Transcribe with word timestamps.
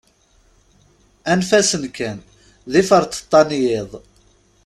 Anef-asen 1.31 1.83
kan, 1.97 2.17
d 2.71 2.73
iferṭeṭṭa 2.81 3.41
n 3.47 3.51
yiḍ. 3.61 3.91